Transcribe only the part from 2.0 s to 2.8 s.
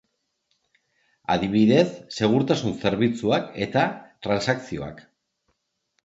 segurtasun